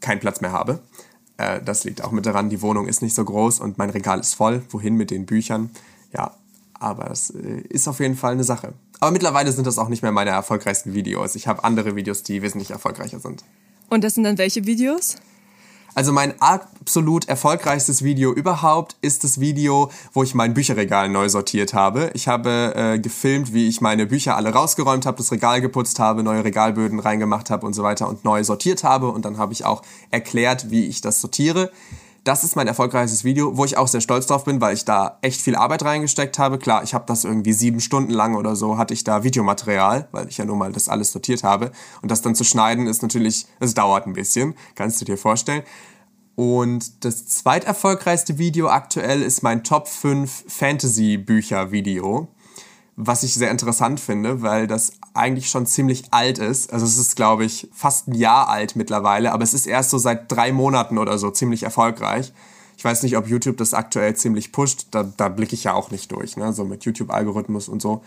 [0.00, 0.78] keinen Platz mehr habe.
[1.36, 4.20] Äh, das liegt auch mit daran, die Wohnung ist nicht so groß und mein Regal
[4.20, 4.62] ist voll.
[4.70, 5.70] Wohin mit den Büchern?
[6.12, 6.34] Ja,
[6.74, 8.74] aber es äh, ist auf jeden Fall eine Sache.
[9.00, 11.34] Aber mittlerweile sind das auch nicht mehr meine erfolgreichsten Videos.
[11.34, 13.44] Ich habe andere Videos, die wesentlich erfolgreicher sind.
[13.88, 15.16] Und das sind dann welche Videos?
[15.94, 21.74] Also mein absolut erfolgreichstes Video überhaupt ist das Video, wo ich mein Bücherregal neu sortiert
[21.74, 22.10] habe.
[22.14, 26.22] Ich habe äh, gefilmt, wie ich meine Bücher alle rausgeräumt habe, das Regal geputzt habe,
[26.22, 29.08] neue Regalböden reingemacht habe und so weiter und neu sortiert habe.
[29.08, 31.70] Und dann habe ich auch erklärt, wie ich das sortiere.
[32.28, 35.16] Das ist mein erfolgreichstes Video, wo ich auch sehr stolz drauf bin, weil ich da
[35.22, 36.58] echt viel Arbeit reingesteckt habe.
[36.58, 40.28] Klar, ich habe das irgendwie sieben Stunden lang oder so, hatte ich da Videomaterial, weil
[40.28, 41.72] ich ja nun mal das alles sortiert habe.
[42.02, 45.62] Und das dann zu schneiden ist natürlich, es dauert ein bisschen, kannst du dir vorstellen.
[46.34, 52.28] Und das zweiterfolgreichste Video aktuell ist mein Top 5 Fantasy-Bücher-Video
[53.00, 56.72] was ich sehr interessant finde, weil das eigentlich schon ziemlich alt ist.
[56.72, 59.98] Also es ist, glaube ich, fast ein Jahr alt mittlerweile, aber es ist erst so
[59.98, 62.32] seit drei Monaten oder so ziemlich erfolgreich.
[62.76, 64.88] Ich weiß nicht, ob YouTube das aktuell ziemlich pusht.
[64.90, 66.52] Da, da blicke ich ja auch nicht durch, ne?
[66.52, 68.02] so mit YouTube-Algorithmus und so.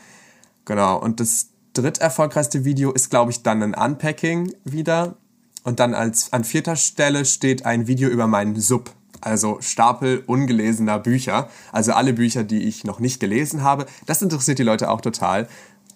[0.66, 1.00] Genau.
[1.00, 5.16] Und das dritterfolgreichste Video ist, glaube ich, dann ein Unpacking wieder.
[5.64, 11.00] Und dann als an vierter Stelle steht ein Video über meinen Sub also Stapel ungelesener
[11.00, 11.50] Bücher.
[11.72, 13.86] Also alle Bücher, die ich noch nicht gelesen habe.
[14.06, 15.48] Das interessiert die Leute auch total.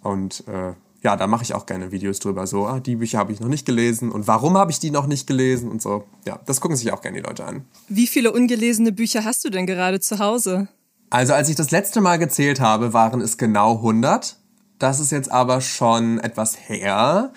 [0.01, 0.73] Und äh,
[1.05, 2.47] ja, da mache ich auch gerne Videos drüber.
[2.47, 5.05] So, ah, die Bücher habe ich noch nicht gelesen und warum habe ich die noch
[5.05, 6.05] nicht gelesen und so.
[6.25, 7.65] Ja, das gucken sich auch gerne die Leute an.
[7.88, 10.67] Wie viele ungelesene Bücher hast du denn gerade zu Hause?
[11.11, 14.38] Also als ich das letzte Mal gezählt habe, waren es genau 100.
[14.79, 17.31] Das ist jetzt aber schon etwas her.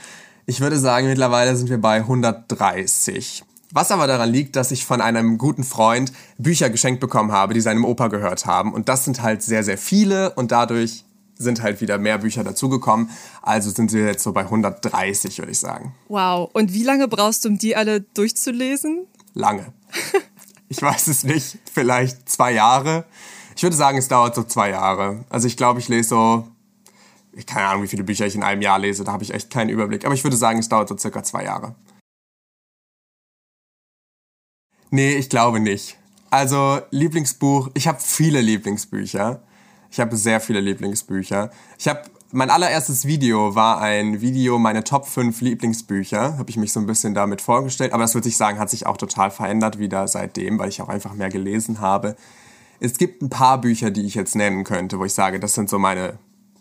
[0.46, 3.44] Ich würde sagen, mittlerweile sind wir bei 130.
[3.73, 7.61] Was aber daran liegt, dass ich von einem guten Freund Bücher geschenkt bekommen habe, die
[7.61, 8.73] seinem Opa gehört haben.
[8.73, 11.05] Und das sind halt sehr, sehr viele und dadurch
[11.37, 13.11] sind halt wieder mehr Bücher dazugekommen.
[13.43, 15.95] Also sind sie jetzt so bei 130, würde ich sagen.
[16.09, 16.51] Wow.
[16.53, 19.07] Und wie lange brauchst du, um die alle durchzulesen?
[19.35, 19.73] Lange.
[20.69, 21.59] ich weiß es nicht.
[21.73, 23.05] Vielleicht zwei Jahre.
[23.55, 25.25] Ich würde sagen, es dauert so zwei Jahre.
[25.29, 26.49] Also ich glaube, ich lese so,
[27.33, 29.05] ich keine Ahnung, wie viele Bücher ich in einem Jahr lese.
[29.05, 30.05] Da habe ich echt keinen Überblick.
[30.05, 31.75] Aber ich würde sagen, es dauert so circa zwei Jahre.
[34.90, 35.96] Nee, ich glaube nicht.
[36.31, 39.42] Also Lieblingsbuch, ich habe viele Lieblingsbücher.
[39.90, 41.51] Ich habe sehr viele Lieblingsbücher.
[41.79, 46.37] Ich habe mein allererstes Video war ein Video, meine Top 5 Lieblingsbücher.
[46.37, 47.92] Habe ich mich so ein bisschen damit vorgestellt.
[47.92, 50.88] Aber das würde ich sagen, hat sich auch total verändert wieder seitdem, weil ich auch
[50.88, 52.16] einfach mehr gelesen habe.
[52.81, 55.70] Es gibt ein paar Bücher, die ich jetzt nennen könnte, wo ich sage, das sind
[55.70, 56.18] so meine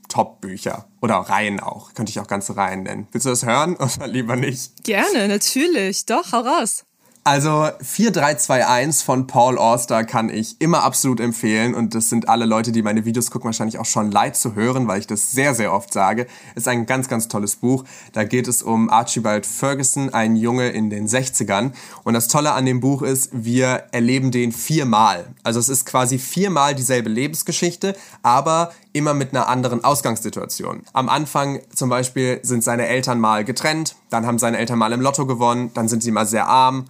[0.08, 0.88] Top-Bücher.
[1.02, 1.94] Oder Reihen auch.
[1.94, 3.08] Könnte ich auch ganze Reihen nennen.
[3.12, 4.86] Willst du das hören oder lieber nicht?
[4.86, 6.06] Gerne, natürlich.
[6.06, 6.87] Doch, hau raus.
[7.28, 12.72] Also 4321 von Paul Auster kann ich immer absolut empfehlen und das sind alle Leute,
[12.72, 15.74] die meine Videos gucken, wahrscheinlich auch schon leid zu hören, weil ich das sehr, sehr
[15.74, 16.28] oft sage.
[16.56, 17.84] Ist ein ganz, ganz tolles Buch.
[18.14, 21.74] Da geht es um Archibald Ferguson, ein Junge in den 60ern.
[22.06, 25.28] Und das Tolle an dem Buch ist, wir erleben den viermal.
[25.44, 30.84] Also es ist quasi viermal dieselbe Lebensgeschichte, aber immer mit einer anderen Ausgangssituation.
[30.94, 35.02] Am Anfang zum Beispiel sind seine Eltern mal getrennt, dann haben seine Eltern mal im
[35.02, 36.86] Lotto gewonnen, dann sind sie mal sehr arm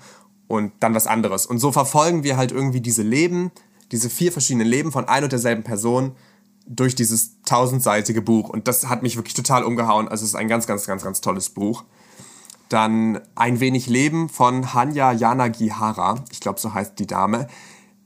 [0.48, 1.46] und dann was anderes.
[1.46, 3.52] Und so verfolgen wir halt irgendwie diese Leben,
[3.92, 6.16] diese vier verschiedenen Leben von ein und derselben Person
[6.68, 8.50] durch dieses tausendseitige Buch.
[8.50, 10.08] Und das hat mich wirklich total umgehauen.
[10.08, 11.84] Also es ist ein ganz, ganz, ganz, ganz tolles Buch.
[12.70, 16.24] Dann Ein wenig Leben von Hanya Yanagihara.
[16.32, 17.48] Ich glaube, so heißt die Dame.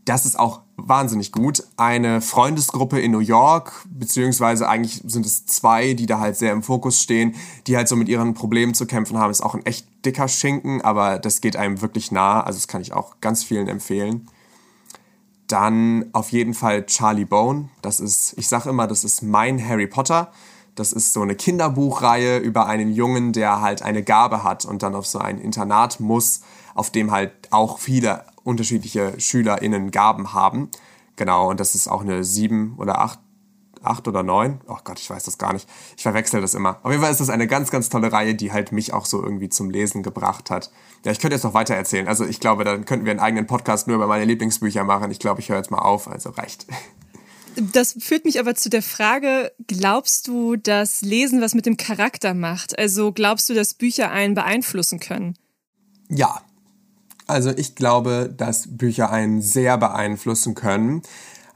[0.05, 1.63] Das ist auch wahnsinnig gut.
[1.77, 6.63] Eine Freundesgruppe in New York, beziehungsweise eigentlich sind es zwei, die da halt sehr im
[6.63, 7.35] Fokus stehen,
[7.67, 9.31] die halt so mit ihren Problemen zu kämpfen haben.
[9.31, 12.41] Ist auch ein echt dicker Schinken, aber das geht einem wirklich nah.
[12.41, 14.27] Also das kann ich auch ganz vielen empfehlen.
[15.47, 17.69] Dann auf jeden Fall Charlie Bone.
[17.81, 20.31] Das ist, ich sage immer, das ist mein Harry Potter.
[20.75, 24.95] Das ist so eine Kinderbuchreihe über einen Jungen, der halt eine Gabe hat und dann
[24.95, 26.41] auf so ein Internat muss,
[26.73, 30.69] auf dem halt auch viele unterschiedliche SchülerInnen Gaben haben.
[31.17, 33.19] Genau, und das ist auch eine sieben oder acht,
[33.83, 34.61] acht oder neun.
[34.67, 35.67] Oh Gott, ich weiß das gar nicht.
[35.97, 36.79] Ich verwechsel das immer.
[36.83, 39.21] Auf jeden Fall ist das eine ganz, ganz tolle Reihe, die halt mich auch so
[39.21, 40.71] irgendwie zum Lesen gebracht hat.
[41.05, 42.07] Ja, ich könnte jetzt noch weiter erzählen.
[42.07, 45.11] Also ich glaube, dann könnten wir einen eigenen Podcast nur über meine Lieblingsbücher machen.
[45.11, 46.07] Ich glaube, ich höre jetzt mal auf.
[46.07, 46.67] Also recht.
[47.55, 52.33] Das führt mich aber zu der Frage, glaubst du, dass Lesen was mit dem Charakter
[52.33, 52.79] macht?
[52.79, 55.35] Also glaubst du, dass Bücher einen beeinflussen können?
[56.07, 56.41] Ja,
[57.31, 61.01] also ich glaube, dass Bücher einen sehr beeinflussen können.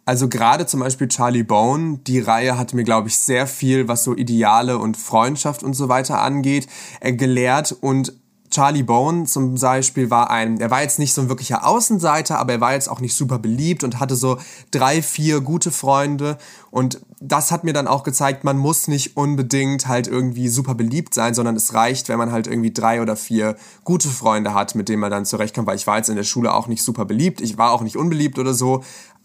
[0.06, 4.04] Also gerade zum Beispiel Charlie Bone, die Reihe hat mir, glaube ich, sehr viel, was
[4.04, 6.68] so Ideale und Freundschaft und so weiter angeht,
[7.00, 7.76] äh, gelehrt.
[7.82, 8.14] Und
[8.52, 12.54] Charlie Bone zum Beispiel war ein, er war jetzt nicht so ein wirklicher Außenseiter, aber
[12.54, 14.38] er war jetzt auch nicht super beliebt und hatte so
[14.70, 16.38] drei, vier gute Freunde.
[16.70, 21.16] Und das hat mir dann auch gezeigt, man muss nicht unbedingt halt irgendwie super beliebt
[21.16, 24.88] sein, sondern es reicht, wenn man halt irgendwie drei oder vier gute Freunde hat, mit
[24.88, 27.42] denen man dann zurechtkommt, weil ich war jetzt in der Schule auch nicht super beliebt,
[27.42, 28.84] ich war auch nicht unbeliebt oder so,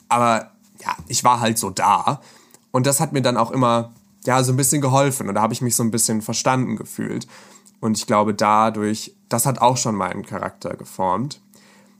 [0.09, 0.51] aber
[0.83, 2.21] ja, ich war halt so da.
[2.71, 3.93] Und das hat mir dann auch immer,
[4.25, 7.27] ja, so ein bisschen geholfen und da habe ich mich so ein bisschen verstanden gefühlt.
[7.81, 11.41] Und ich glaube, dadurch, das hat auch schon meinen Charakter geformt.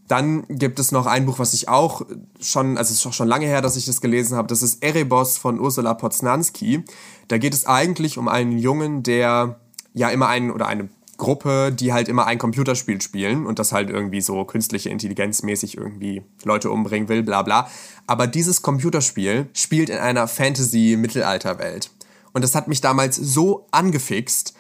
[0.09, 2.03] Dann gibt es noch ein Buch, was ich auch
[2.41, 4.49] schon, also es ist auch schon lange her, dass ich das gelesen habe.
[4.49, 6.85] Das ist Erebos von Ursula Poznanski.
[7.29, 9.61] Da geht es eigentlich um einen Jungen, der
[9.95, 10.89] ja immer einen oder eine
[11.21, 15.77] Gruppe, die halt immer ein Computerspiel spielen und das halt irgendwie so künstliche Intelligenz mäßig
[15.77, 17.69] irgendwie Leute umbringen will, bla bla.
[18.09, 21.91] Aber dieses Computerspiel spielt in einer Fantasy-Mittelalterwelt.
[22.33, 24.55] Und das hat mich damals so angefixt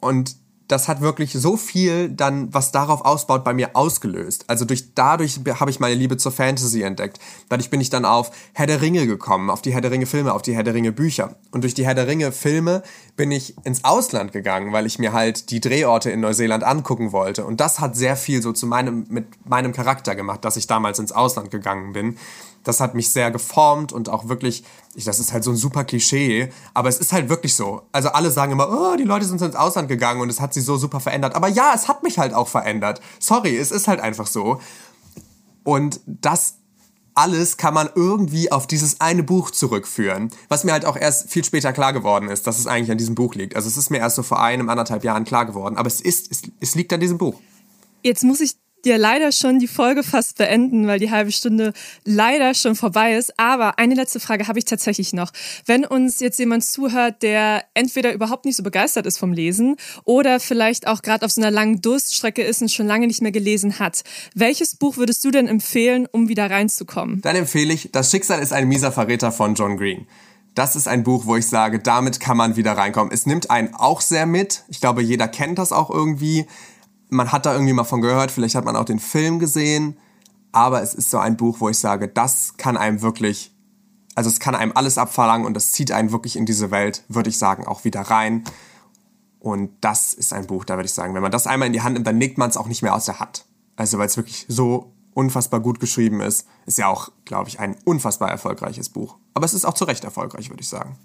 [0.00, 0.36] und
[0.68, 4.44] das hat wirklich so viel dann, was darauf ausbaut, bei mir ausgelöst.
[4.48, 7.20] Also durch, dadurch habe ich meine Liebe zur Fantasy entdeckt.
[7.48, 10.34] Dadurch bin ich dann auf Herr der Ringe gekommen, auf die Herr der Ringe Filme,
[10.34, 11.36] auf die Herr der Ringe Bücher.
[11.52, 12.82] Und durch die Herr der Ringe Filme
[13.16, 17.44] bin ich ins Ausland gegangen, weil ich mir halt die Drehorte in Neuseeland angucken wollte.
[17.44, 20.98] Und das hat sehr viel so zu meinem, mit meinem Charakter gemacht, dass ich damals
[20.98, 22.16] ins Ausland gegangen bin
[22.66, 24.64] das hat mich sehr geformt und auch wirklich,
[24.96, 27.82] ich, das ist halt so ein super Klischee, aber es ist halt wirklich so.
[27.92, 30.62] Also alle sagen immer, oh, die Leute sind ins Ausland gegangen und es hat sie
[30.62, 31.34] so super verändert.
[31.34, 33.00] Aber ja, es hat mich halt auch verändert.
[33.20, 34.60] Sorry, es ist halt einfach so.
[35.64, 36.54] Und das
[37.14, 40.30] alles kann man irgendwie auf dieses eine Buch zurückführen.
[40.48, 43.14] Was mir halt auch erst viel später klar geworden ist, dass es eigentlich an diesem
[43.14, 43.56] Buch liegt.
[43.56, 45.76] Also es ist mir erst so vor einem, anderthalb Jahren klar geworden.
[45.78, 47.40] Aber es ist, es, es liegt an diesem Buch.
[48.02, 51.72] Jetzt muss ich dir leider schon die Folge fast beenden, weil die halbe Stunde
[52.04, 53.38] leider schon vorbei ist.
[53.38, 55.32] Aber eine letzte Frage habe ich tatsächlich noch.
[55.66, 60.40] Wenn uns jetzt jemand zuhört, der entweder überhaupt nicht so begeistert ist vom Lesen oder
[60.40, 63.78] vielleicht auch gerade auf so einer langen Durststrecke ist und schon lange nicht mehr gelesen
[63.78, 67.20] hat, welches Buch würdest du denn empfehlen, um wieder reinzukommen?
[67.20, 70.06] Dann empfehle ich Das Schicksal ist ein mieser Verräter von John Green.
[70.54, 73.12] Das ist ein Buch, wo ich sage, damit kann man wieder reinkommen.
[73.12, 74.64] Es nimmt einen auch sehr mit.
[74.68, 76.46] Ich glaube, jeder kennt das auch irgendwie
[77.08, 79.96] man hat da irgendwie mal von gehört, vielleicht hat man auch den Film gesehen,
[80.52, 83.54] aber es ist so ein Buch, wo ich sage, das kann einem wirklich,
[84.14, 87.30] also es kann einem alles abverlangen und das zieht einen wirklich in diese Welt, würde
[87.30, 88.44] ich sagen, auch wieder rein.
[89.38, 91.82] Und das ist ein Buch, da würde ich sagen, wenn man das einmal in die
[91.82, 93.44] Hand nimmt, dann legt man es auch nicht mehr aus der Hand.
[93.76, 96.46] Also weil es wirklich so unfassbar gut geschrieben ist.
[96.66, 99.16] Ist ja auch, glaube ich, ein unfassbar erfolgreiches Buch.
[99.34, 100.98] Aber es ist auch zu Recht erfolgreich, würde ich sagen.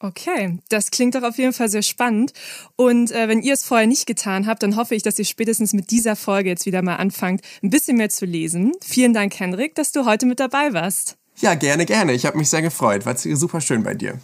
[0.00, 2.32] Okay, das klingt doch auf jeden Fall sehr spannend.
[2.76, 5.72] Und äh, wenn ihr es vorher nicht getan habt, dann hoffe ich, dass ihr spätestens
[5.72, 8.72] mit dieser Folge jetzt wieder mal anfangt, ein bisschen mehr zu lesen.
[8.80, 11.16] Vielen Dank, Henrik, dass du heute mit dabei warst.
[11.40, 12.12] Ja, gerne, gerne.
[12.12, 13.06] Ich habe mich sehr gefreut.
[13.06, 14.20] War super schön bei dir.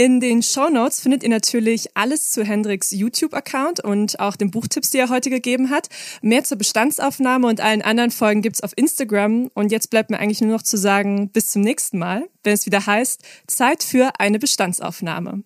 [0.00, 4.90] In den Show Notes findet ihr natürlich alles zu Hendriks YouTube-Account und auch den Buchtipps,
[4.90, 5.88] die er heute gegeben hat.
[6.22, 9.50] Mehr zur Bestandsaufnahme und allen anderen Folgen gibt's auf Instagram.
[9.54, 12.64] Und jetzt bleibt mir eigentlich nur noch zu sagen, bis zum nächsten Mal, wenn es
[12.64, 15.42] wieder heißt, Zeit für eine Bestandsaufnahme.